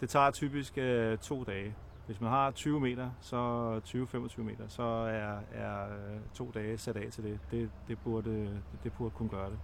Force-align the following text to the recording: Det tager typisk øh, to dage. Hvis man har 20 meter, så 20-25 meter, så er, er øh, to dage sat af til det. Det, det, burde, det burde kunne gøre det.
Det 0.00 0.08
tager 0.08 0.30
typisk 0.30 0.78
øh, 0.78 1.18
to 1.18 1.44
dage. 1.44 1.74
Hvis 2.06 2.20
man 2.20 2.30
har 2.30 2.50
20 2.50 2.80
meter, 2.80 3.10
så 3.20 3.80
20-25 3.84 4.42
meter, 4.42 4.68
så 4.68 4.82
er, 4.82 5.38
er 5.52 5.84
øh, 5.84 6.20
to 6.34 6.50
dage 6.54 6.78
sat 6.78 6.96
af 6.96 7.12
til 7.12 7.24
det. 7.24 7.38
Det, 7.50 7.70
det, 7.88 7.98
burde, 8.04 8.62
det 8.84 8.92
burde 8.92 9.10
kunne 9.10 9.28
gøre 9.28 9.50
det. 9.50 9.58